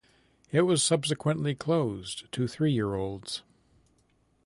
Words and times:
It 0.51 0.61
was 0.63 0.83
subsequently 0.83 1.53
closed 1.53 2.25
to 2.31 2.47
three-year-olds. 2.47 3.43